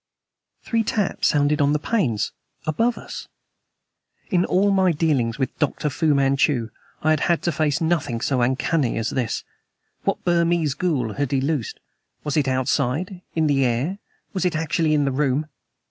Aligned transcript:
Three 0.63 0.83
taps 0.83 1.27
sounded 1.27 1.61
on 1.61 1.73
the 1.73 1.77
panes 1.77 2.31
above 2.65 2.97
us. 2.97 3.27
In 4.31 4.45
all 4.45 4.71
my 4.71 4.91
dealings 4.91 5.37
with 5.37 5.55
Dr. 5.59 5.91
Fu 5.91 6.15
Manchu 6.15 6.71
I 7.03 7.11
had 7.11 7.19
had 7.19 7.43
to 7.43 7.51
face 7.51 7.79
nothing 7.81 8.19
so 8.19 8.41
uncanny 8.41 8.97
as 8.97 9.11
this. 9.11 9.43
What 10.03 10.25
Burmese 10.25 10.73
ghoul 10.73 11.13
had 11.13 11.31
he 11.31 11.39
loosed? 11.39 11.79
Was 12.23 12.35
it 12.35 12.47
outside, 12.47 13.21
in 13.35 13.45
the 13.45 13.63
air? 13.63 13.99
Was 14.33 14.43
it 14.43 14.55
actually 14.55 14.95
in 14.95 15.05
the 15.05 15.11
room? 15.11 15.45